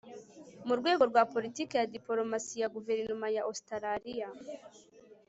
[0.67, 4.27] mu rwego rwa politiki ya diplomasi ya guverinoma ya Ositaraliya